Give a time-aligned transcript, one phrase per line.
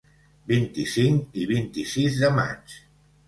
[0.51, 2.77] Vint-i-cinc i vint-i-sis de maig.